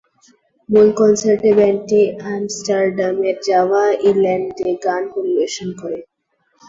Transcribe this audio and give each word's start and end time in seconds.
মূল 0.69 0.87
কনসার্টে 0.99 1.51
ব্যান্ডটি 1.57 2.01
আমস্টারডামের 2.29 3.35
জাভা-ইল্যান্ডে 3.47 4.69
গান 4.85 5.03
পরিবেশন 5.13 5.69
করে। 5.81 5.99